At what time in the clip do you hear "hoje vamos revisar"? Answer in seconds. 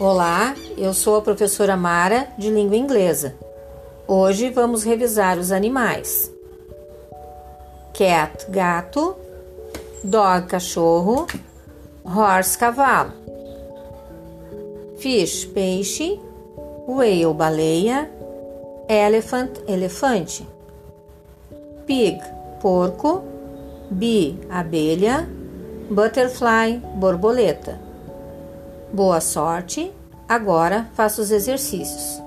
4.08-5.38